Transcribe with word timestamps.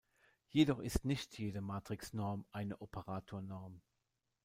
Jedoch 0.49 0.79
ist 0.79 1.05
nicht 1.05 1.37
jede 1.37 1.61
Matrixnorm 1.61 2.47
eine 2.51 2.81
Operatornorm. 2.81 3.83